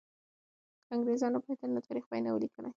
[0.85, 2.69] که انګریزان نه پوهېدل، نو تاریخ به یې نه وو لیکلی.